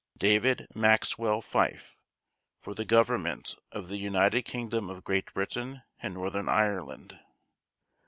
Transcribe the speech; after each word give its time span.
/s/ 0.15 0.19
DAVID 0.21 0.67
MAXWELL 0.73 1.43
FYFE 1.43 1.99
For 2.57 2.73
the 2.73 2.85
Government 2.85 3.55
of 3.71 3.87
the 3.87 3.97
United 3.99 4.41
Kingdom 4.45 4.89
of 4.89 5.03
Great 5.03 5.31
Britain 5.35 5.83
and 5.99 6.15
Northern 6.15 6.49
Ireland. 6.49 7.19